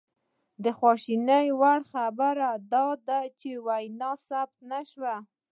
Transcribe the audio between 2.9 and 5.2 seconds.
ده چې وینا ثبت نه شوه